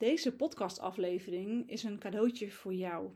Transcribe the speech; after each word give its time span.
Deze 0.00 0.36
podcastaflevering 0.36 1.70
is 1.70 1.82
een 1.82 1.98
cadeautje 1.98 2.50
voor 2.50 2.74
jou. 2.74 3.10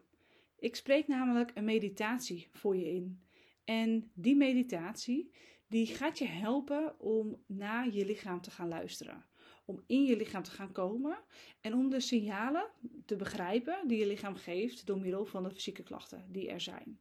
Ik 0.58 0.76
spreek 0.76 1.08
namelijk 1.08 1.50
een 1.54 1.64
meditatie 1.64 2.48
voor 2.52 2.76
je 2.76 2.90
in. 2.90 3.22
En 3.64 4.10
die 4.14 4.36
meditatie 4.36 5.30
die 5.68 5.86
gaat 5.86 6.18
je 6.18 6.26
helpen 6.26 7.00
om 7.00 7.42
naar 7.46 7.90
je 7.90 8.06
lichaam 8.06 8.40
te 8.40 8.50
gaan 8.50 8.68
luisteren. 8.68 9.24
Om 9.64 9.82
in 9.86 10.04
je 10.04 10.16
lichaam 10.16 10.42
te 10.42 10.50
gaan 10.50 10.72
komen 10.72 11.18
en 11.60 11.74
om 11.74 11.90
de 11.90 12.00
signalen 12.00 12.70
te 13.04 13.16
begrijpen 13.16 13.88
die 13.88 13.98
je 13.98 14.06
lichaam 14.06 14.36
geeft 14.36 14.86
door 14.86 15.00
middel 15.00 15.24
van 15.26 15.42
de 15.42 15.50
fysieke 15.50 15.82
klachten 15.82 16.26
die 16.32 16.48
er 16.48 16.60
zijn. 16.60 16.98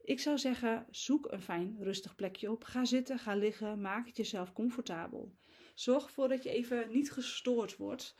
Ik 0.00 0.20
zou 0.20 0.38
zeggen, 0.38 0.86
zoek 0.90 1.32
een 1.32 1.42
fijn 1.42 1.76
rustig 1.80 2.14
plekje 2.14 2.50
op. 2.50 2.64
Ga 2.64 2.84
zitten, 2.84 3.18
ga 3.18 3.34
liggen, 3.34 3.80
maak 3.80 4.06
het 4.06 4.16
jezelf 4.16 4.52
comfortabel. 4.52 5.32
Zorg 5.78 6.04
ervoor 6.04 6.28
dat 6.28 6.42
je 6.42 6.50
even 6.50 6.88
niet 6.92 7.12
gestoord 7.12 7.76
wordt. 7.76 8.14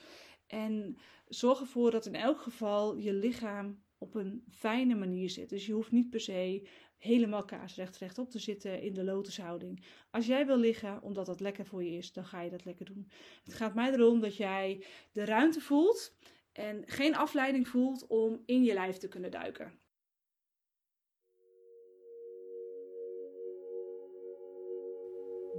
En 0.46 0.98
zorg 1.28 1.60
ervoor 1.60 1.90
dat 1.90 2.06
in 2.06 2.14
elk 2.14 2.40
geval 2.40 2.96
je 2.96 3.12
lichaam 3.12 3.82
op 3.98 4.14
een 4.14 4.44
fijne 4.50 4.94
manier 4.94 5.30
zit. 5.30 5.48
Dus 5.48 5.66
je 5.66 5.72
hoeft 5.72 5.92
niet 5.92 6.10
per 6.10 6.20
se 6.20 6.68
helemaal 6.96 7.44
kaarsrecht 7.44 7.96
rechtop 7.96 8.30
te 8.30 8.38
zitten 8.38 8.82
in 8.82 8.94
de 8.94 9.04
lotushouding. 9.04 9.84
Als 10.10 10.26
jij 10.26 10.46
wil 10.46 10.56
liggen 10.56 11.02
omdat 11.02 11.26
dat 11.26 11.40
lekker 11.40 11.66
voor 11.66 11.84
je 11.84 11.96
is, 11.96 12.12
dan 12.12 12.24
ga 12.24 12.40
je 12.40 12.50
dat 12.50 12.64
lekker 12.64 12.84
doen. 12.84 13.10
Het 13.44 13.54
gaat 13.54 13.74
mij 13.74 13.92
erom 13.92 14.20
dat 14.20 14.36
jij 14.36 14.84
de 15.12 15.24
ruimte 15.24 15.60
voelt 15.60 16.16
en 16.52 16.82
geen 16.86 17.16
afleiding 17.16 17.68
voelt 17.68 18.06
om 18.06 18.42
in 18.46 18.64
je 18.64 18.74
lijf 18.74 18.96
te 18.96 19.08
kunnen 19.08 19.30
duiken. 19.30 19.78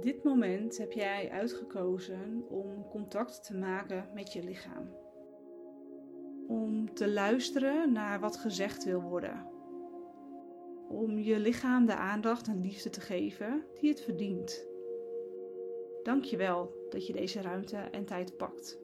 Dit 0.00 0.24
moment 0.24 0.78
heb 0.78 0.92
jij 0.92 1.30
uitgekozen 1.30 2.44
om 2.48 2.88
contact 2.88 3.44
te 3.44 3.56
maken 3.56 4.08
met 4.14 4.32
je 4.32 4.42
lichaam. 4.42 4.88
Om 6.46 6.94
te 6.94 7.10
luisteren 7.10 7.92
naar 7.92 8.20
wat 8.20 8.36
gezegd 8.36 8.84
wil 8.84 9.00
worden. 9.02 9.46
Om 10.88 11.18
je 11.18 11.38
lichaam 11.38 11.86
de 11.86 11.94
aandacht 11.94 12.48
en 12.48 12.60
liefde 12.60 12.90
te 12.90 13.00
geven 13.00 13.64
die 13.80 13.90
het 13.90 14.00
verdient. 14.00 14.66
Dank 16.02 16.24
je 16.24 16.36
wel 16.36 16.86
dat 16.90 17.06
je 17.06 17.12
deze 17.12 17.40
ruimte 17.40 17.76
en 17.76 18.04
tijd 18.04 18.36
pakt. 18.36 18.80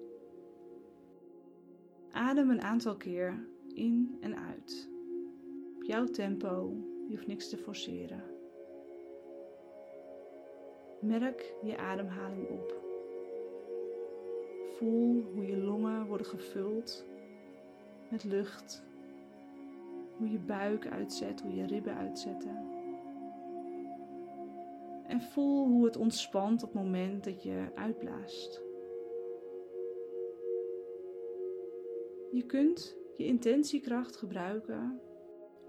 Adem 2.10 2.50
een 2.50 2.62
aantal 2.62 2.96
keer 2.96 3.48
in 3.74 4.16
en 4.20 4.36
uit. 4.38 4.90
Op 5.76 5.82
jouw 5.82 6.04
tempo, 6.04 6.76
je 7.08 7.14
hoeft 7.14 7.26
niks 7.26 7.48
te 7.48 7.56
forceren. 7.56 8.35
Merk 11.00 11.54
je 11.62 11.76
ademhaling 11.76 12.48
op. 12.48 12.74
Voel 14.76 15.22
hoe 15.22 15.46
je 15.46 15.56
longen 15.56 16.06
worden 16.06 16.26
gevuld 16.26 17.04
met 18.10 18.24
lucht. 18.24 18.84
Hoe 20.16 20.30
je 20.30 20.38
buik 20.38 20.86
uitzet, 20.86 21.40
hoe 21.40 21.54
je 21.54 21.66
ribben 21.66 21.94
uitzetten. 21.94 22.74
En 25.06 25.22
voel 25.22 25.66
hoe 25.66 25.84
het 25.84 25.96
ontspant 25.96 26.62
op 26.62 26.72
het 26.72 26.82
moment 26.82 27.24
dat 27.24 27.42
je 27.42 27.66
uitblaast. 27.74 28.62
Je 32.30 32.42
kunt 32.46 32.96
je 33.16 33.24
intentiekracht 33.24 34.16
gebruiken 34.16 35.00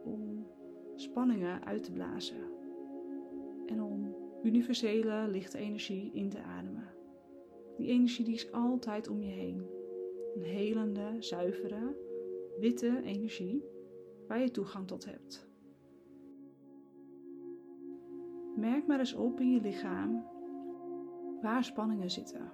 om 0.03 0.47
spanningen 0.95 1.65
uit 1.65 1.83
te 1.83 1.91
blazen 1.91 2.51
en 3.65 3.83
om 3.83 4.15
universele 4.47 5.27
lichte 5.27 5.57
energie 5.57 6.11
in 6.13 6.29
te 6.29 6.41
ademen. 6.41 6.93
Die 7.77 7.87
energie 7.87 8.25
die 8.25 8.33
is 8.33 8.51
altijd 8.51 9.07
om 9.07 9.21
je 9.21 9.31
heen. 9.31 9.65
Een 10.35 10.41
helende, 10.41 11.15
zuivere, 11.19 11.95
witte 12.59 13.01
energie 13.03 13.63
waar 14.27 14.39
je 14.39 14.51
toegang 14.51 14.87
tot 14.87 15.05
hebt. 15.05 15.49
Merk 18.55 18.87
maar 18.87 18.99
eens 18.99 19.13
op 19.13 19.39
in 19.39 19.51
je 19.51 19.61
lichaam 19.61 20.25
waar 21.41 21.63
spanningen 21.63 22.11
zitten. 22.11 22.51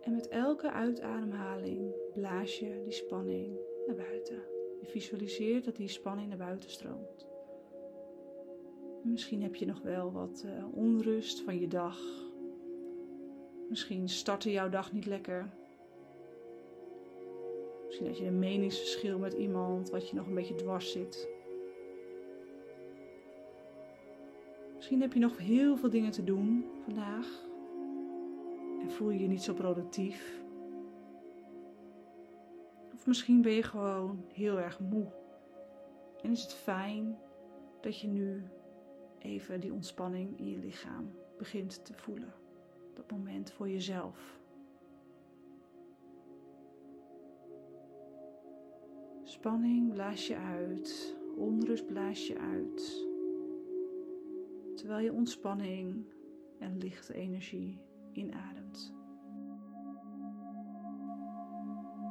En 0.00 0.12
met 0.12 0.28
elke 0.28 0.70
uitademhaling 0.70 1.94
blaas 2.12 2.58
je 2.58 2.80
die 2.82 2.92
spanning 2.92 3.58
naar 3.86 3.96
buiten. 3.96 4.42
Je 4.80 4.86
visualiseert 4.86 5.64
dat 5.64 5.76
die 5.76 5.88
spanning 5.88 6.28
naar 6.28 6.38
buiten 6.38 6.70
stroomt. 6.70 7.33
Misschien 9.04 9.42
heb 9.42 9.54
je 9.54 9.66
nog 9.66 9.80
wel 9.80 10.12
wat 10.12 10.44
uh, 10.46 10.76
onrust 10.76 11.40
van 11.40 11.60
je 11.60 11.68
dag. 11.68 11.98
Misschien 13.68 14.08
startte 14.08 14.50
jouw 14.50 14.68
dag 14.68 14.92
niet 14.92 15.06
lekker. 15.06 15.50
Misschien 17.86 18.06
had 18.06 18.18
je 18.18 18.26
een 18.26 18.38
meningsverschil 18.38 19.18
met 19.18 19.32
iemand 19.32 19.90
wat 19.90 20.08
je 20.08 20.16
nog 20.16 20.26
een 20.26 20.34
beetje 20.34 20.54
dwars 20.54 20.92
zit. 20.92 21.28
Misschien 24.74 25.00
heb 25.00 25.12
je 25.12 25.20
nog 25.20 25.38
heel 25.38 25.76
veel 25.76 25.90
dingen 25.90 26.10
te 26.10 26.24
doen 26.24 26.64
vandaag 26.84 27.44
en 28.80 28.90
voel 28.90 29.10
je 29.10 29.20
je 29.20 29.28
niet 29.28 29.42
zo 29.42 29.54
productief. 29.54 30.42
Of 32.94 33.06
misschien 33.06 33.42
ben 33.42 33.52
je 33.52 33.62
gewoon 33.62 34.24
heel 34.32 34.58
erg 34.58 34.80
moe 34.80 35.06
en 36.22 36.30
is 36.30 36.42
het 36.42 36.54
fijn 36.54 37.18
dat 37.80 38.00
je 38.00 38.06
nu 38.06 38.44
even 39.24 39.60
die 39.60 39.72
ontspanning 39.72 40.38
in 40.38 40.48
je 40.48 40.58
lichaam 40.58 41.10
begint 41.38 41.84
te 41.84 41.94
voelen. 41.94 42.32
Dat 42.94 43.10
moment 43.10 43.52
voor 43.52 43.68
jezelf. 43.68 44.40
Spanning 49.22 49.92
blaas 49.92 50.26
je 50.26 50.36
uit, 50.36 51.16
onrust 51.36 51.86
blaas 51.86 52.26
je 52.26 52.38
uit. 52.38 53.06
Terwijl 54.76 55.04
je 55.04 55.12
ontspanning 55.12 56.04
en 56.58 56.78
lichte 56.78 57.14
energie 57.14 57.80
inademt. 58.12 58.94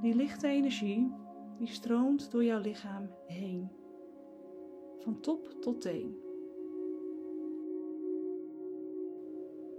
Die 0.02 0.16
lichte 0.16 0.48
energie 0.48 1.14
die 1.58 1.68
stroomt 1.68 2.32
door 2.32 2.44
jouw 2.44 2.62
lichaam 2.62 3.10
heen, 3.26 3.70
van 5.00 5.20
top 5.20 5.48
tot 5.62 5.82
teen. 5.82 6.32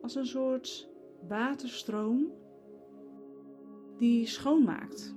Als 0.05 0.15
een 0.15 0.27
soort 0.27 0.89
waterstroom 1.29 2.33
die 3.99 4.27
schoonmaakt. 4.27 5.17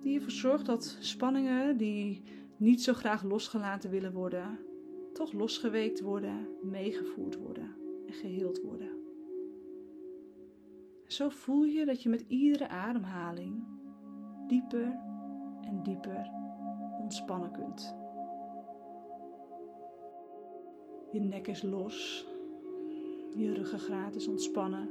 Die 0.00 0.14
ervoor 0.14 0.30
zorgt 0.30 0.66
dat 0.66 0.96
spanningen 1.00 1.76
die 1.76 2.22
niet 2.56 2.82
zo 2.82 2.92
graag 2.92 3.22
losgelaten 3.22 3.90
willen 3.90 4.12
worden, 4.12 4.58
toch 5.12 5.32
losgeweekt 5.32 6.00
worden, 6.00 6.48
meegevoerd 6.62 7.36
worden 7.36 7.76
en 8.06 8.12
geheeld 8.12 8.60
worden. 8.60 9.00
Zo 11.06 11.28
voel 11.28 11.64
je 11.64 11.84
dat 11.84 12.02
je 12.02 12.08
met 12.08 12.24
iedere 12.28 12.68
ademhaling 12.68 13.64
dieper 14.46 14.98
en 15.60 15.82
dieper 15.82 16.30
ontspannen 17.00 17.52
kunt. 17.52 17.96
Je 21.12 21.20
nek 21.20 21.46
is 21.46 21.62
los 21.62 22.30
je 23.34 23.52
ruggengraat 23.52 24.14
is 24.14 24.28
ontspannen. 24.28 24.90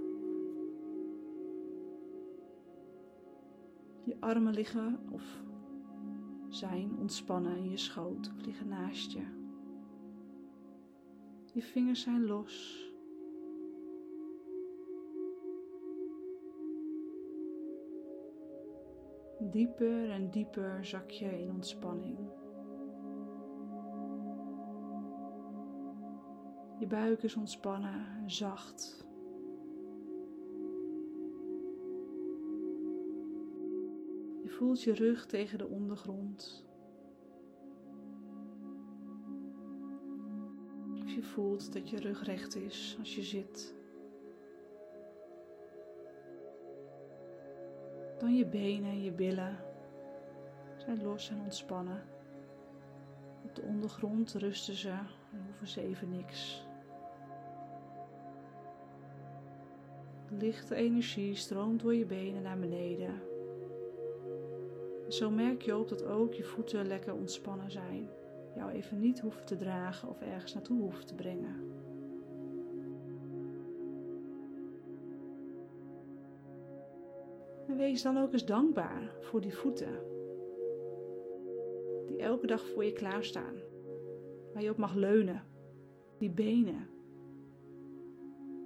Je 4.03 4.15
armen 4.19 4.53
liggen 4.53 4.99
of 5.11 5.41
zijn 6.49 6.97
ontspannen 6.99 7.57
in 7.57 7.69
je 7.69 7.77
schoot 7.77 8.31
of 8.35 8.45
liggen 8.45 8.67
naast 8.67 9.11
je. 9.11 9.23
Je 11.53 11.61
vingers 11.61 12.01
zijn 12.01 12.25
los. 12.25 12.85
Dieper 19.39 20.09
en 20.09 20.29
dieper 20.29 20.85
zak 20.85 21.09
je 21.09 21.41
in 21.41 21.49
ontspanning. 21.49 22.17
Je 26.81 26.87
buik 26.87 27.23
is 27.23 27.35
ontspannen, 27.35 28.23
zacht. 28.25 29.05
Je 34.43 34.49
voelt 34.49 34.83
je 34.83 34.93
rug 34.93 35.25
tegen 35.25 35.57
de 35.57 35.67
ondergrond. 35.67 36.65
Of 41.03 41.11
je 41.11 41.23
voelt 41.23 41.73
dat 41.73 41.89
je 41.89 41.99
rug 41.99 42.23
recht 42.23 42.55
is 42.55 42.95
als 42.99 43.15
je 43.15 43.23
zit. 43.23 43.75
Dan 48.19 48.35
je 48.35 48.45
benen 48.45 48.89
en 48.89 49.03
je 49.03 49.11
billen 49.11 49.57
zijn 50.77 51.03
los 51.03 51.29
en 51.29 51.39
ontspannen. 51.39 52.03
Op 53.43 53.55
de 53.55 53.61
ondergrond 53.61 54.33
rusten 54.33 54.75
ze 54.75 54.89
en 55.31 55.43
hoeven 55.45 55.67
ze 55.67 55.81
even 55.81 56.09
niks. 56.09 56.69
Lichte 60.39 60.75
energie 60.75 61.35
stroomt 61.35 61.81
door 61.81 61.95
je 61.95 62.05
benen 62.05 62.41
naar 62.41 62.59
beneden. 62.59 63.21
Zo 65.07 65.29
merk 65.29 65.61
je 65.61 65.77
op 65.77 65.89
dat 65.89 66.05
ook 66.05 66.33
je 66.33 66.43
voeten 66.43 66.87
lekker 66.87 67.13
ontspannen 67.13 67.71
zijn. 67.71 68.09
Jou 68.55 68.71
even 68.71 68.99
niet 68.99 69.19
hoeven 69.19 69.45
te 69.45 69.55
dragen 69.55 70.09
of 70.09 70.21
ergens 70.21 70.53
naartoe 70.53 70.81
hoeven 70.81 71.05
te 71.05 71.15
brengen. 71.15 71.55
En 77.67 77.77
wees 77.77 78.01
dan 78.01 78.17
ook 78.17 78.33
eens 78.33 78.45
dankbaar 78.45 79.11
voor 79.19 79.41
die 79.41 79.55
voeten. 79.55 79.99
Die 82.07 82.17
elke 82.17 82.47
dag 82.47 82.67
voor 82.69 82.85
je 82.85 82.93
klaarstaan. 82.93 83.55
Waar 84.53 84.63
je 84.63 84.69
op 84.69 84.77
mag 84.77 84.95
leunen. 84.95 85.43
Die 86.17 86.31
benen. 86.31 86.89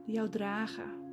Die 0.06 0.16
jou 0.16 0.30
dragen. 0.30 1.05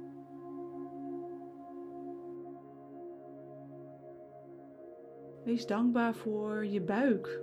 Wees 5.45 5.67
dankbaar 5.67 6.15
voor 6.15 6.67
je 6.67 6.81
buik. 6.81 7.43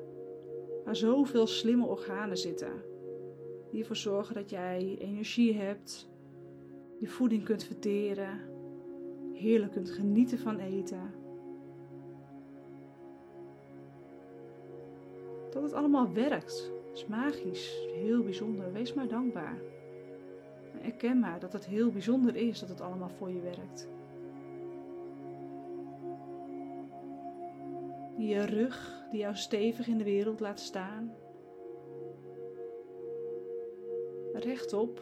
Waar 0.86 0.96
zoveel 0.96 1.48
slimme 1.48 1.86
organen 1.86 2.38
zitten. 2.38 2.74
Die 3.72 3.80
ervoor 3.80 3.96
zorgen 3.96 4.36
dat 4.36 4.50
jij 4.50 4.96
energie 5.00 5.54
hebt. 5.54 6.10
Je 7.00 7.08
voeding 7.08 7.44
kunt 7.44 7.64
verteren 7.64 8.58
heerlijk 9.40 9.72
kunt 9.72 9.90
genieten 9.90 10.40
van 10.40 10.60
eten. 10.60 11.14
Dat 15.52 15.64
het 15.64 15.74
allemaal 15.74 16.14
werkt. 16.14 16.72
is 16.94 17.06
magisch, 17.06 17.88
heel 17.94 18.24
bijzonder. 18.24 18.74
Wees 18.74 18.94
maar 18.94 19.08
dankbaar. 19.08 19.58
En 20.74 20.84
erken 20.84 21.20
maar 21.20 21.40
dat 21.40 21.54
het 21.54 21.66
heel 21.66 21.92
bijzonder 21.92 22.36
is 22.36 22.60
dat 22.60 22.70
het 22.70 22.82
allemaal 22.82 23.10
voor 23.10 23.30
je 23.30 23.42
werkt. 23.42 23.88
Je 28.20 28.46
rug 28.46 29.08
die 29.12 29.20
jou 29.20 29.36
stevig 29.36 29.88
in 29.88 29.98
de 29.98 30.04
wereld 30.04 30.40
laat 30.40 30.60
staan. 30.60 31.16
Rechtop, 34.34 35.02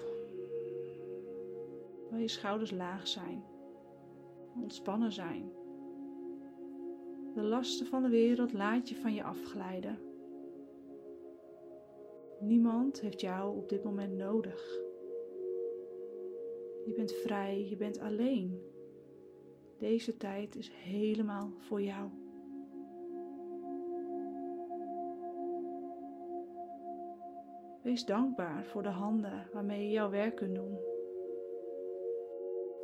waar 2.09 2.19
je 2.19 2.27
schouders 2.27 2.71
laag 2.71 3.07
zijn 3.07 3.43
ontspannen 4.61 5.11
zijn. 5.11 5.51
De 7.33 7.41
lasten 7.41 7.85
van 7.85 8.03
de 8.03 8.09
wereld 8.09 8.53
laat 8.53 8.89
je 8.89 8.95
van 8.95 9.13
je 9.13 9.23
afglijden. 9.23 9.99
Niemand 12.39 13.01
heeft 13.01 13.21
jou 13.21 13.57
op 13.57 13.69
dit 13.69 13.83
moment 13.83 14.17
nodig. 14.17 14.79
Je 16.85 16.93
bent 16.95 17.11
vrij, 17.11 17.67
je 17.69 17.75
bent 17.75 17.99
alleen. 17.99 18.61
Deze 19.77 20.17
tijd 20.17 20.55
is 20.55 20.69
helemaal 20.69 21.51
voor 21.59 21.81
jou. 21.81 22.09
Wees 27.87 28.05
dankbaar 28.05 28.65
voor 28.65 28.83
de 28.83 28.89
handen 28.89 29.49
waarmee 29.53 29.83
je 29.83 29.91
jouw 29.91 30.09
werk 30.09 30.35
kunt 30.35 30.55
doen. 30.55 30.79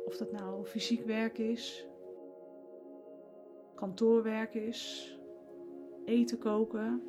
Of 0.04 0.16
dat 0.16 0.32
nou 0.32 0.66
fysiek 0.66 1.04
werk 1.04 1.38
is, 1.38 1.86
kantoorwerk 3.74 4.54
is, 4.54 5.12
eten 6.04 6.38
koken. 6.38 7.02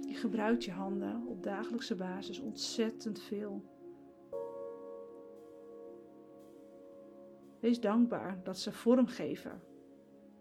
Je 0.00 0.14
gebruikt 0.14 0.64
je 0.64 0.70
handen 0.70 1.26
op 1.26 1.42
dagelijkse 1.42 1.94
basis 1.94 2.40
ontzettend 2.40 3.20
veel. 3.20 3.62
Wees 7.60 7.80
dankbaar 7.80 8.40
dat 8.42 8.58
ze 8.58 8.72
vorm 8.72 9.06
geven 9.06 9.62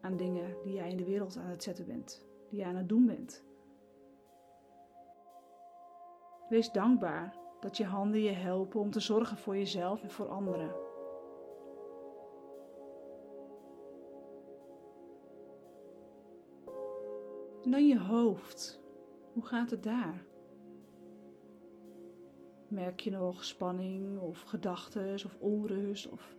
aan 0.01 0.17
dingen 0.17 0.57
die 0.63 0.73
jij 0.73 0.89
in 0.89 0.97
de 0.97 1.05
wereld 1.05 1.37
aan 1.37 1.49
het 1.49 1.63
zetten 1.63 1.85
bent, 1.85 2.25
die 2.49 2.59
jij 2.59 2.67
aan 2.67 2.75
het 2.75 2.89
doen 2.89 3.05
bent. 3.05 3.43
Wees 6.49 6.71
dankbaar 6.71 7.35
dat 7.59 7.77
je 7.77 7.85
handen 7.85 8.21
je 8.21 8.31
helpen 8.31 8.79
om 8.79 8.91
te 8.91 8.99
zorgen 8.99 9.37
voor 9.37 9.57
jezelf 9.57 10.03
en 10.03 10.11
voor 10.11 10.27
anderen. 10.27 10.75
En 17.63 17.71
dan 17.71 17.87
je 17.87 17.99
hoofd. 17.99 18.83
Hoe 19.33 19.45
gaat 19.45 19.69
het 19.69 19.83
daar? 19.83 20.25
Merk 22.67 22.99
je 22.99 23.11
nog 23.11 23.43
spanning 23.43 24.19
of 24.19 24.41
gedachten 24.41 25.13
of 25.13 25.37
onrust 25.39 26.09
of 26.09 26.35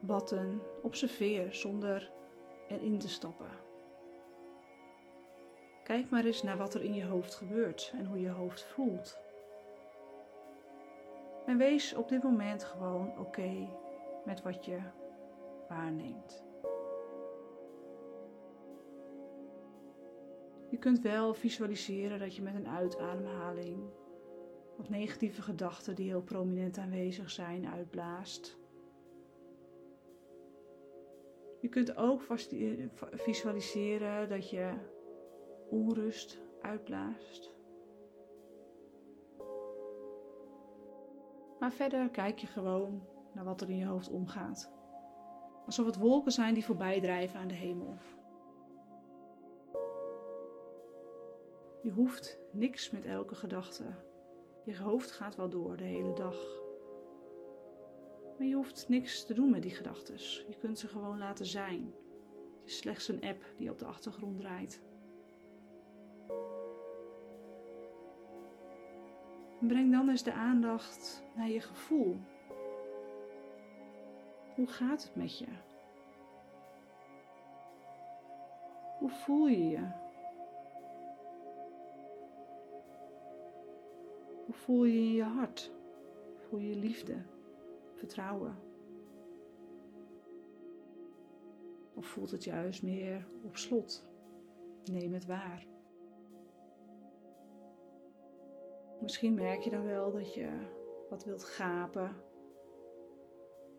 watten? 0.00 0.60
Observeer 0.82 1.54
zonder 1.54 2.12
erin 2.68 2.98
te 2.98 3.08
stappen. 3.08 3.50
Kijk 5.84 6.10
maar 6.10 6.24
eens 6.24 6.42
naar 6.42 6.56
wat 6.56 6.74
er 6.74 6.82
in 6.82 6.94
je 6.94 7.04
hoofd 7.04 7.34
gebeurt 7.34 7.92
en 7.94 8.06
hoe 8.06 8.20
je 8.20 8.30
hoofd 8.30 8.64
voelt. 8.64 9.18
En 11.46 11.56
wees 11.56 11.94
op 11.94 12.08
dit 12.08 12.22
moment 12.22 12.64
gewoon 12.64 13.18
oké 13.18 13.68
met 14.24 14.42
wat 14.42 14.64
je 14.64 14.78
waarneemt. 15.68 16.44
Je 20.68 20.78
kunt 20.78 21.00
wel 21.00 21.34
visualiseren 21.34 22.18
dat 22.18 22.36
je 22.36 22.42
met 22.42 22.54
een 22.54 22.68
uitademhaling 22.68 23.90
wat 24.76 24.88
negatieve 24.88 25.42
gedachten 25.42 25.94
die 25.94 26.08
heel 26.08 26.22
prominent 26.22 26.78
aanwezig 26.78 27.30
zijn 27.30 27.66
uitblaast. 27.66 28.58
Je 31.60 31.68
kunt 31.68 31.96
ook 31.96 32.22
visualiseren 33.12 34.28
dat 34.28 34.50
je 34.50 34.72
onrust 35.68 36.40
uitblaast. 36.60 37.51
Maar 41.62 41.72
verder 41.72 42.10
kijk 42.10 42.38
je 42.38 42.46
gewoon 42.46 43.02
naar 43.32 43.44
wat 43.44 43.60
er 43.60 43.70
in 43.70 43.76
je 43.76 43.86
hoofd 43.86 44.08
omgaat. 44.08 44.70
Alsof 45.66 45.86
het 45.86 45.96
wolken 45.96 46.32
zijn 46.32 46.54
die 46.54 46.64
voorbij 46.64 47.00
drijven 47.00 47.40
aan 47.40 47.48
de 47.48 47.54
hemel. 47.54 47.98
Je 51.82 51.90
hoeft 51.90 52.38
niks 52.52 52.90
met 52.90 53.04
elke 53.04 53.34
gedachte. 53.34 53.84
Je 54.64 54.78
hoofd 54.78 55.10
gaat 55.10 55.36
wel 55.36 55.48
door 55.48 55.76
de 55.76 55.84
hele 55.84 56.12
dag. 56.12 56.36
Maar 58.38 58.46
je 58.46 58.54
hoeft 58.54 58.88
niks 58.88 59.24
te 59.24 59.34
doen 59.34 59.50
met 59.50 59.62
die 59.62 59.74
gedachten. 59.74 60.18
Je 60.48 60.56
kunt 60.60 60.78
ze 60.78 60.88
gewoon 60.88 61.18
laten 61.18 61.46
zijn. 61.46 61.94
Het 62.60 62.70
is 62.70 62.76
slechts 62.76 63.08
een 63.08 63.22
app 63.22 63.44
die 63.56 63.70
op 63.70 63.78
de 63.78 63.86
achtergrond 63.86 64.36
draait. 64.36 64.82
Breng 69.66 69.92
dan 69.92 70.08
eens 70.08 70.22
de 70.22 70.32
aandacht 70.32 71.22
naar 71.34 71.48
je 71.48 71.60
gevoel. 71.60 72.20
Hoe 74.54 74.66
gaat 74.66 75.02
het 75.02 75.16
met 75.16 75.38
je? 75.38 75.46
Hoe 78.98 79.10
voel 79.10 79.46
je 79.46 79.68
je? 79.68 79.90
Hoe 84.44 84.54
voel 84.54 84.84
je 84.84 84.98
in 84.98 85.12
je 85.12 85.22
hart? 85.22 85.72
Voel 86.36 86.58
je 86.58 86.76
liefde, 86.76 87.16
vertrouwen? 87.94 88.56
Of 91.94 92.06
voelt 92.06 92.30
het 92.30 92.44
juist 92.44 92.82
meer 92.82 93.26
op 93.42 93.56
slot? 93.56 94.06
Neem 94.84 95.12
het 95.12 95.26
waar. 95.26 95.71
Misschien 99.02 99.34
merk 99.34 99.60
je 99.60 99.70
dan 99.70 99.84
wel 99.84 100.12
dat 100.12 100.34
je 100.34 100.48
wat 101.10 101.24
wilt 101.24 101.44
gapen. 101.44 102.16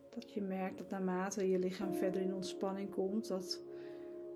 Dat 0.10 0.34
je 0.34 0.42
merkt 0.42 0.78
dat 0.78 0.90
naarmate 0.90 1.50
je 1.50 1.60
lichaam 1.60 1.94
verder 1.94 2.22
in 2.22 2.34
ontspanning 2.34 2.90
komt, 2.90 3.28
dat 3.28 3.64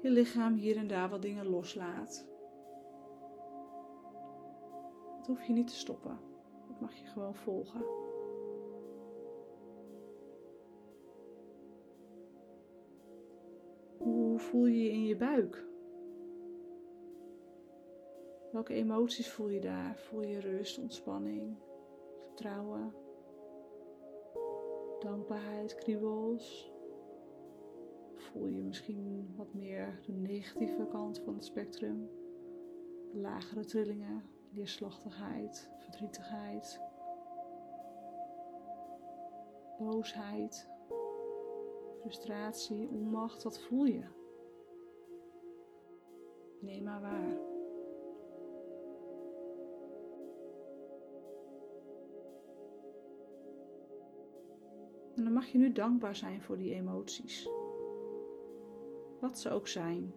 je 0.01 0.09
lichaam 0.09 0.53
hier 0.53 0.77
en 0.77 0.87
daar 0.87 1.09
wat 1.09 1.21
dingen 1.21 1.45
loslaat. 1.45 2.27
Dat 5.17 5.27
hoef 5.27 5.43
je 5.43 5.53
niet 5.53 5.67
te 5.67 5.75
stoppen. 5.75 6.19
Dat 6.67 6.79
mag 6.79 6.95
je 6.95 7.05
gewoon 7.05 7.35
volgen. 7.35 7.81
Hoe 13.97 14.39
voel 14.39 14.65
je 14.65 14.83
je 14.83 14.91
in 14.91 15.05
je 15.05 15.15
buik? 15.15 15.65
Welke 18.51 18.73
emoties 18.73 19.29
voel 19.29 19.49
je 19.49 19.59
daar? 19.59 19.97
Voel 19.97 20.21
je 20.21 20.39
rust, 20.39 20.77
ontspanning, 20.77 21.57
vertrouwen, 22.19 22.93
dankbaarheid, 24.99 25.75
kriebels? 25.75 26.71
Voel 28.15 28.47
je 28.47 28.63
misschien 28.63 29.33
wat 29.35 29.53
meer 29.53 29.99
de 30.05 30.11
negatieve 30.11 30.85
kant 30.85 31.19
van 31.19 31.33
het 31.33 31.45
spectrum? 31.45 32.09
Lagere 33.13 33.65
trillingen, 33.65 34.23
neerslachtigheid, 34.49 35.71
verdrietigheid, 35.77 36.79
boosheid, 39.79 40.69
frustratie, 41.99 42.89
onmacht, 42.89 43.43
wat 43.43 43.59
voel 43.59 43.85
je? 43.85 44.03
Neem 46.61 46.83
maar 46.83 47.01
waar. 47.01 47.55
En 55.17 55.23
dan 55.23 55.33
mag 55.33 55.45
je 55.45 55.57
nu 55.57 55.71
dankbaar 55.71 56.15
zijn 56.15 56.41
voor 56.41 56.57
die 56.57 56.73
emoties. 56.73 57.49
Wat 59.19 59.39
ze 59.39 59.49
ook 59.49 59.67
zijn. 59.67 60.13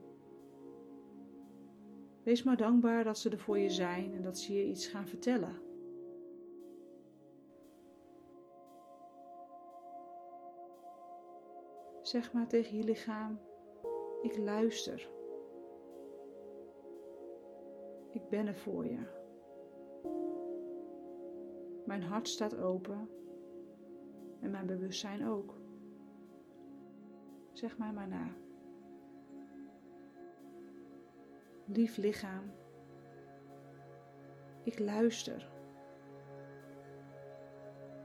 Wees 2.22 2.42
maar 2.42 2.56
dankbaar 2.56 3.04
dat 3.04 3.18
ze 3.18 3.30
er 3.30 3.38
voor 3.38 3.58
je 3.58 3.70
zijn 3.70 4.14
en 4.14 4.22
dat 4.22 4.38
ze 4.38 4.54
je 4.54 4.64
iets 4.64 4.86
gaan 4.86 5.06
vertellen. 5.06 5.62
Zeg 12.02 12.32
maar 12.32 12.48
tegen 12.48 12.76
je 12.76 12.84
lichaam: 12.84 13.40
Ik 14.22 14.36
luister. 14.36 15.10
Ik 18.10 18.28
ben 18.28 18.46
er 18.46 18.56
voor 18.56 18.86
je. 18.86 19.18
Mijn 21.86 22.02
hart 22.02 22.28
staat 22.28 22.56
open 22.56 23.19
en 24.40 24.50
mijn 24.50 24.66
bewustzijn 24.66 25.28
ook. 25.28 25.54
Zeg 27.52 27.78
mij 27.78 27.92
maar 27.92 28.08
na. 28.08 28.26
Lief 31.64 31.96
lichaam, 31.96 32.52
ik 34.62 34.78
luister. 34.78 35.48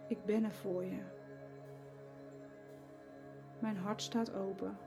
Ik 0.08 0.26
ben 0.26 0.44
er 0.44 0.54
voor 0.54 0.84
je. 0.84 1.02
Mijn 3.60 3.78
hart 3.78 4.02
staat 4.02 4.34
open 4.34 4.78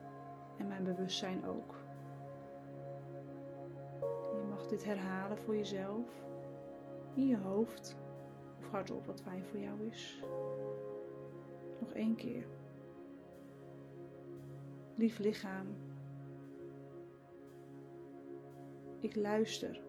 en 0.59 0.69
mijn 0.69 0.85
bewustzijn 0.85 1.47
ook. 1.47 1.75
Je 4.35 4.45
mag 4.49 4.67
dit 4.67 4.85
herhalen 4.85 5.39
voor 5.39 5.57
jezelf, 5.57 6.25
in 7.15 7.27
je 7.27 7.39
hoofd 7.39 7.97
of 8.59 8.71
hardop 8.71 9.07
wat 9.07 9.23
fijn 9.23 9.45
voor 9.45 9.59
jou 9.59 9.87
is. 9.87 10.23
Één 11.99 12.15
keer. 12.15 12.47
Lief 14.95 15.19
lichaam, 15.19 15.67
ik 18.99 19.17
luister. 19.17 19.81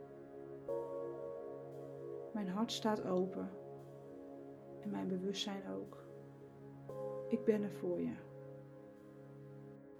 Mijn 2.34 2.48
hart 2.48 2.72
staat 2.72 3.06
open 3.06 3.50
en 4.82 4.89
mijn 4.89 5.08
bewustzijn 5.08 5.68
ook. 5.68 6.04
Ik 7.28 7.44
ben 7.44 7.63
er 7.63 7.72
voor 7.72 8.01
je. 8.01 8.16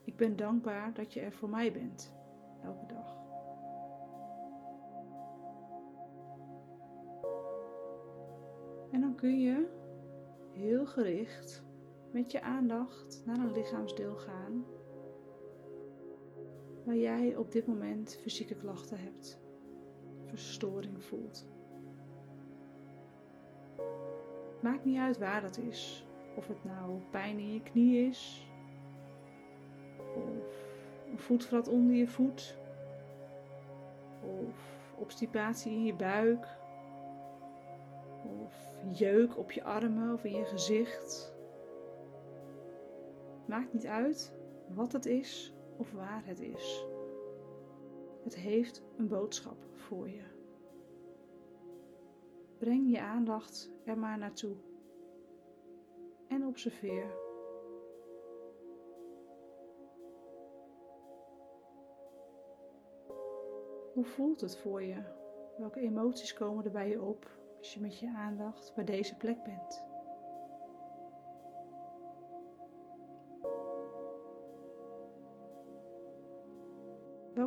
Ik 0.04 0.16
ben 0.16 0.36
dankbaar 0.36 0.94
dat 0.94 1.13
je 1.13 1.20
er 1.20 1.32
voor 1.32 1.50
mij 1.50 1.72
bent, 1.72 2.13
elke 2.63 2.86
dag. 2.86 3.18
En 8.92 9.01
dan 9.01 9.16
kun 9.16 9.39
je 9.39 9.68
heel 10.51 10.86
gericht 10.86 11.68
met 12.12 12.32
je 12.32 12.42
aandacht 12.42 13.22
naar 13.25 13.38
een 13.38 13.51
lichaamsdeel 13.51 14.16
gaan 14.16 14.66
waar 16.84 16.98
jij 16.98 17.36
op 17.36 17.51
dit 17.51 17.68
moment 17.68 18.18
fysieke 18.22 18.56
klachten 18.56 19.00
hebt, 19.00 19.39
verstoring 20.25 21.04
voelt. 21.04 21.48
Maakt 24.60 24.86
niet 24.86 24.98
uit 24.98 25.18
waar 25.18 25.42
dat 25.42 25.58
is. 25.58 26.06
Of 26.36 26.48
het 26.48 26.63
nou 26.63 27.00
pijn 27.12 27.39
in 27.39 27.54
je 27.54 27.62
knie 27.62 28.08
is, 28.08 28.48
of 30.16 30.24
een 31.12 31.20
voetvrat 31.20 31.68
onder 31.68 31.96
je 31.96 32.08
voet, 32.08 32.58
of 34.22 34.92
obstipatie 34.96 35.72
in 35.72 35.86
je 35.86 35.96
buik, 35.96 36.48
of 38.24 38.74
jeuk 38.94 39.38
op 39.38 39.51
je 39.51 39.63
armen 39.63 40.13
of 40.13 40.24
in 40.24 40.36
je 40.36 40.46
gezicht. 40.46 41.38
Maakt 43.50 43.74
niet 43.74 43.86
uit 43.86 44.34
wat 44.68 44.91
het 44.91 45.06
is 45.06 45.53
of 45.77 45.91
waar 45.91 46.25
het 46.25 46.39
is. 46.39 46.86
Het 48.24 48.36
heeft 48.36 48.84
een 48.98 49.08
boodschap 49.08 49.58
voor 49.74 50.10
je. 50.10 50.24
Breng 52.58 52.91
je 52.91 53.01
aandacht 53.01 53.72
er 53.84 53.98
maar 53.98 54.18
naartoe 54.18 54.56
en 56.27 56.46
observeer. 56.46 57.06
Hoe 63.94 64.06
voelt 64.06 64.41
het 64.41 64.58
voor 64.58 64.84
je? 64.84 65.03
Welke 65.58 65.79
emoties 65.79 66.34
komen 66.34 66.65
er 66.65 66.72
bij 66.72 66.89
je 66.89 67.01
op 67.01 67.38
als 67.58 67.74
je 67.74 67.79
met 67.79 68.00
je 68.00 68.13
aandacht 68.15 68.74
bij 68.75 68.86
deze 68.86 69.18
plek 69.18 69.44
bent? 69.44 69.88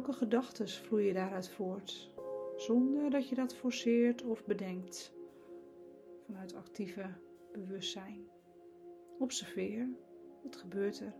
Welke 0.02 0.18
gedachten 0.18 0.68
vloeien 0.68 1.14
daaruit 1.14 1.48
voort, 1.48 2.12
zonder 2.56 3.10
dat 3.10 3.28
je 3.28 3.34
dat 3.34 3.54
forceert 3.54 4.22
of 4.22 4.44
bedenkt 4.44 5.12
vanuit 6.26 6.54
actieve 6.54 7.04
bewustzijn? 7.52 8.26
Observeer, 9.18 9.88
wat 10.42 10.56
gebeurt 10.56 11.00
er? 11.00 11.14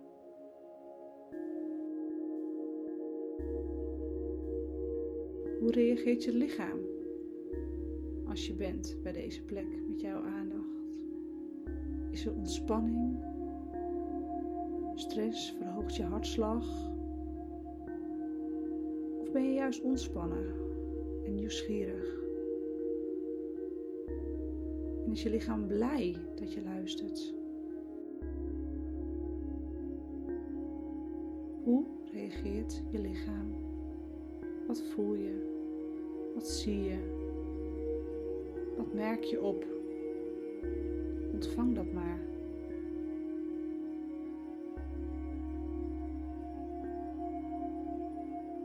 Hoe 5.59 5.71
reageert 5.71 6.25
je 6.25 6.33
lichaam 6.33 6.79
als 8.29 8.47
je 8.47 8.55
bent 8.55 8.99
bij 9.03 9.12
deze 9.12 9.43
plek 9.43 9.87
met 9.89 10.01
jouw 10.01 10.23
aandacht? 10.23 10.81
Is 12.11 12.25
er 12.25 12.33
ontspanning? 12.33 13.25
Stress 14.95 15.51
verhoogt 15.51 15.97
je 15.97 16.03
hartslag? 16.03 16.92
Ben 19.33 19.45
je 19.45 19.53
juist 19.53 19.83
ontspannen 19.83 20.47
en 21.25 21.35
nieuwsgierig? 21.35 22.21
En 25.05 25.11
is 25.11 25.23
je 25.23 25.31
lichaam 25.31 25.67
blij 25.67 26.17
dat 26.35 26.53
je 26.53 26.62
luistert? 26.62 27.35
Hoe 31.65 31.85
reageert 32.12 32.83
je 32.91 32.99
lichaam? 32.99 33.55
Wat 34.67 34.83
voel 34.83 35.15
je? 35.15 35.51
Wat 36.35 36.49
zie 36.49 36.83
je? 36.83 36.99
Wat 38.77 38.93
merk 38.93 39.25
je 39.25 39.43
op? 39.43 39.65
Ontvang 41.33 41.75
dat 41.75 41.93
maar. 41.93 42.32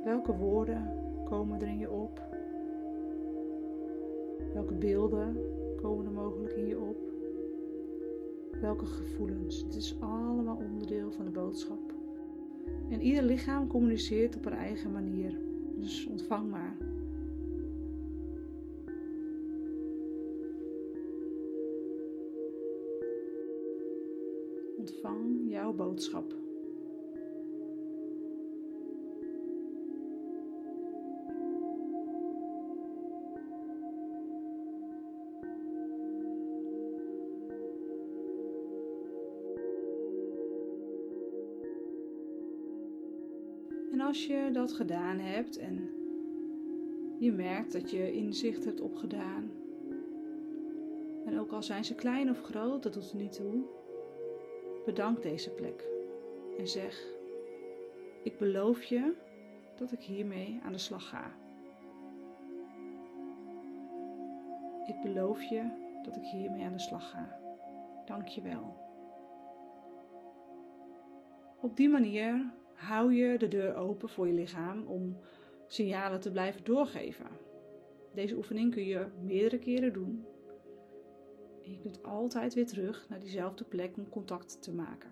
Welke 0.08 0.36
woorden 0.36 0.92
komen 1.26 1.62
er 1.62 1.68
in 1.68 1.78
je 1.78 1.92
op? 1.92 2.22
Welke 4.54 4.74
beelden 4.74 5.38
komen 5.82 6.06
er 6.06 6.12
mogelijk 6.12 6.54
in 6.54 6.68
je 6.68 6.80
op? 6.80 6.98
Welke 8.62 8.86
gevoelens? 8.86 9.64
Het 9.64 9.76
is 9.76 9.96
allemaal 10.00 10.56
onderdeel 10.56 11.12
van 11.12 11.26
de 11.26 11.32
boodschap. 11.32 11.94
En 12.90 13.02
ieder 13.02 13.24
lichaam 13.24 13.68
communiceert 13.68 14.36
op 14.36 14.46
een 14.46 14.54
eigen 14.54 14.92
manier. 14.92 15.40
Dus 15.76 16.06
ontvang 16.06 16.50
maar. 16.50 16.78
Ontvang 24.78 25.50
jouw 25.50 25.74
boodschap. 25.74 26.47
Als 44.18 44.26
je 44.26 44.50
dat 44.52 44.74
gedaan 44.74 45.20
hebt 45.20 45.58
en 45.58 45.90
je 47.20 47.32
merkt 47.32 47.74
dat 47.74 47.92
je 47.92 48.14
inzicht 48.14 48.66
hebt 48.66 48.82
opgedaan, 48.82 49.52
en 51.26 51.40
ook 51.40 51.52
al 51.52 51.64
zijn 51.64 51.86
ze 51.86 51.96
klein 51.96 52.30
of 52.30 52.42
groot, 52.42 52.84
dat 52.84 52.94
doet 52.94 53.12
er 53.12 53.18
niet 53.18 53.34
toe, 53.34 53.64
bedank 54.86 55.22
deze 55.22 55.50
plek 55.50 55.88
en 56.58 56.68
zeg: 56.68 57.08
Ik 58.24 58.38
beloof 58.38 58.84
je 58.84 59.14
dat 59.76 59.92
ik 59.92 60.02
hiermee 60.02 60.60
aan 60.64 60.72
de 60.72 60.78
slag 60.78 61.10
ga. 61.10 61.36
Ik 64.86 65.02
beloof 65.02 65.44
je 65.44 65.70
dat 66.04 66.16
ik 66.16 66.24
hiermee 66.24 66.66
aan 66.66 66.74
de 66.74 66.80
slag 66.80 67.10
ga. 67.10 67.40
Dank 68.06 68.28
je 68.28 68.42
wel. 68.42 68.78
Op 71.62 71.76
die 71.76 71.90
manier 71.90 72.56
hou 72.78 73.14
je 73.14 73.38
de 73.38 73.48
deur 73.48 73.76
open 73.76 74.10
voor 74.10 74.28
je 74.28 74.34
lichaam 74.34 74.86
om 74.86 75.18
signalen 75.68 76.20
te 76.20 76.32
blijven 76.32 76.64
doorgeven. 76.64 77.28
Deze 78.14 78.36
oefening 78.36 78.74
kun 78.74 78.86
je 78.86 79.06
meerdere 79.24 79.60
keren 79.60 79.94
doen. 79.94 80.26
En 81.64 81.72
je 81.72 81.80
kunt 81.80 82.04
altijd 82.04 82.54
weer 82.54 82.68
terug 82.68 83.06
naar 83.10 83.20
diezelfde 83.20 83.64
plek 83.64 83.98
om 83.98 84.10
contact 84.10 84.62
te 84.62 84.74
maken. 84.74 85.10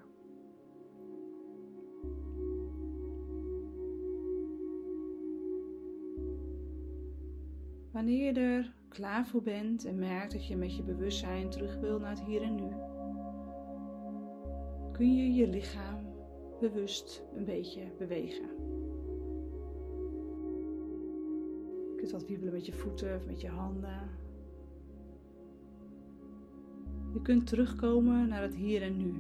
Wanneer 7.91 8.25
je 8.25 8.39
er 8.39 8.73
klaar 8.89 9.27
voor 9.27 9.41
bent 9.41 9.85
en 9.85 9.99
merkt 9.99 10.31
dat 10.31 10.47
je 10.47 10.55
met 10.55 10.75
je 10.75 10.83
bewustzijn 10.83 11.49
terug 11.49 11.79
wil 11.79 11.99
naar 11.99 12.09
het 12.09 12.23
hier 12.23 12.41
en 12.41 12.55
nu, 12.55 12.69
kun 14.91 15.15
je 15.15 15.33
je 15.33 15.47
lichaam 15.47 16.04
bewust 16.59 17.23
een 17.35 17.45
beetje 17.45 17.81
bewegen. 17.97 18.49
Je 21.89 21.95
kunt 21.95 22.11
wat 22.11 22.25
wiebelen 22.25 22.53
met 22.53 22.65
je 22.65 22.73
voeten 22.73 23.15
of 23.15 23.25
met 23.25 23.41
je 23.41 23.47
handen. 23.47 24.09
Je 27.13 27.21
kunt 27.21 27.47
terugkomen 27.47 28.27
naar 28.27 28.41
het 28.41 28.55
hier 28.55 28.81
en 28.81 28.97
nu. 28.97 29.13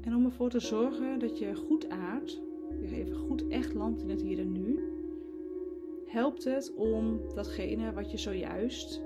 En 0.00 0.14
om 0.16 0.24
ervoor 0.24 0.50
te 0.50 0.60
zorgen 0.60 1.18
dat 1.18 1.38
je 1.38 1.54
goed 1.54 1.88
aardt, 1.88 2.40
je 2.80 2.96
even 2.96 3.16
goed 3.16 3.48
echt 3.48 3.74
landt 3.74 4.02
in 4.02 4.10
het 4.10 4.22
hier 4.22 4.38
en 4.38 4.52
nu, 4.52 4.80
helpt 6.06 6.44
het 6.44 6.74
om 6.74 7.20
datgene 7.34 7.92
wat 7.92 8.10
je 8.10 8.18
zojuist 8.18 9.02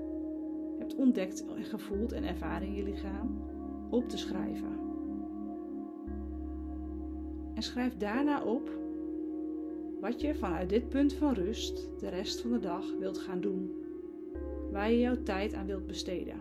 hebt 0.77 0.95
ontdekt, 0.95 1.45
gevoeld 1.61 2.11
en 2.11 2.23
ervaren 2.23 2.67
in 2.67 2.75
je 2.75 2.83
lichaam 2.83 3.41
op 3.89 4.09
te 4.09 4.17
schrijven. 4.17 4.76
En 7.57 7.63
schrijf 7.63 7.97
daarna 7.97 8.43
op 8.43 8.71
wat 9.99 10.21
je 10.21 10.35
vanuit 10.35 10.69
dit 10.69 10.89
punt 10.89 11.13
van 11.13 11.33
rust 11.33 11.89
de 11.99 12.09
rest 12.09 12.41
van 12.41 12.51
de 12.51 12.59
dag 12.59 12.93
wilt 12.99 13.17
gaan 13.17 13.41
doen. 13.41 13.71
Waar 14.71 14.91
je 14.91 14.99
jouw 14.99 15.23
tijd 15.23 15.53
aan 15.53 15.65
wilt 15.65 15.87
besteden. 15.87 16.35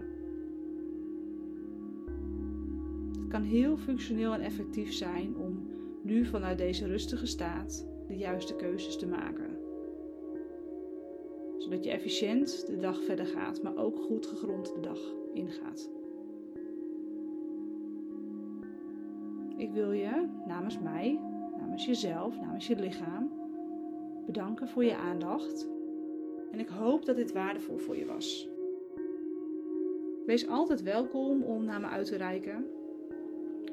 Het 3.19 3.29
kan 3.29 3.43
heel 3.43 3.77
functioneel 3.77 4.33
en 4.33 4.41
effectief 4.41 4.93
zijn 4.93 5.37
om 5.37 5.67
nu 6.03 6.25
vanuit 6.25 6.59
deze 6.59 6.87
rustige 6.87 7.27
staat 7.27 7.87
de 8.07 8.17
juiste 8.17 8.57
keuzes 8.57 8.97
te 8.97 9.07
maken 9.07 9.57
zodat 11.67 11.85
je 11.85 11.91
efficiënt 11.91 12.67
de 12.67 12.77
dag 12.77 13.03
verder 13.05 13.27
gaat, 13.27 13.63
maar 13.63 13.77
ook 13.77 13.99
goed 13.99 14.27
gegrond 14.27 14.75
de 14.75 14.81
dag 14.81 14.99
ingaat. 15.33 15.91
Ik 19.57 19.73
wil 19.73 19.93
je 19.93 20.29
namens 20.47 20.79
mij, 20.79 21.21
namens 21.59 21.85
jezelf, 21.85 22.41
namens 22.41 22.67
je 22.67 22.77
lichaam 22.77 23.31
bedanken 24.27 24.69
voor 24.69 24.85
je 24.85 24.97
aandacht. 24.97 25.69
En 26.51 26.59
ik 26.59 26.69
hoop 26.69 27.05
dat 27.05 27.17
dit 27.17 27.33
waardevol 27.33 27.77
voor 27.77 27.97
je 27.97 28.05
was. 28.05 28.49
Wees 30.27 30.49
altijd 30.49 30.83
welkom 30.83 31.43
om 31.43 31.65
naar 31.65 31.81
me 31.81 31.87
uit 31.87 32.07
te 32.07 32.17
reiken. 32.17 32.67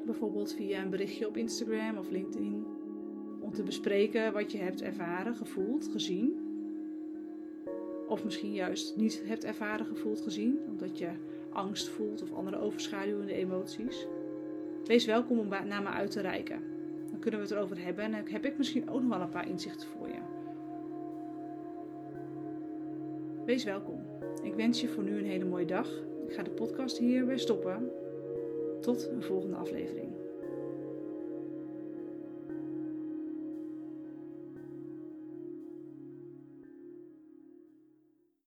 Bijvoorbeeld 0.04 0.52
via 0.52 0.82
een 0.82 0.90
berichtje 0.90 1.28
op 1.28 1.36
Instagram 1.36 1.98
of 1.98 2.10
LinkedIn. 2.10 2.66
Om 3.40 3.52
te 3.52 3.62
bespreken 3.62 4.32
wat 4.32 4.52
je 4.52 4.58
hebt 4.58 4.82
ervaren, 4.82 5.34
gevoeld, 5.34 5.88
gezien. 5.88 6.38
Of 8.08 8.24
misschien 8.24 8.52
juist 8.52 8.96
niet 8.96 9.22
hebt 9.26 9.44
ervaren, 9.44 9.86
gevoeld, 9.86 10.20
gezien. 10.20 10.58
Omdat 10.68 10.98
je 10.98 11.10
angst 11.50 11.88
voelt 11.88 12.22
of 12.22 12.32
andere 12.32 12.58
overschaduwende 12.58 13.34
emoties. 13.34 14.06
Wees 14.84 15.04
welkom 15.04 15.38
om 15.38 15.48
naar 15.48 15.82
me 15.82 15.88
uit 15.88 16.10
te 16.10 16.20
reiken. 16.20 16.62
Dan 17.10 17.18
kunnen 17.18 17.40
we 17.40 17.46
het 17.46 17.54
erover 17.56 17.84
hebben 17.84 18.04
en 18.04 18.10
dan 18.10 18.20
heb 18.28 18.44
ik 18.44 18.58
misschien 18.58 18.90
ook 18.90 19.00
nog 19.00 19.10
wel 19.10 19.20
een 19.20 19.28
paar 19.28 19.48
inzichten 19.48 19.88
voor 19.88 20.08
je. 20.08 20.18
Wees 23.44 23.64
welkom. 23.64 24.00
Ik 24.42 24.54
wens 24.54 24.80
je 24.80 24.88
voor 24.88 25.02
nu 25.02 25.18
een 25.18 25.24
hele 25.24 25.44
mooie 25.44 25.66
dag. 25.66 25.88
Ik 26.26 26.32
ga 26.32 26.42
de 26.42 26.50
podcast 26.50 26.98
hier 26.98 27.26
weer 27.26 27.38
stoppen. 27.38 27.90
Tot 28.80 29.08
een 29.08 29.22
volgende 29.22 29.56
aflevering. 29.56 30.13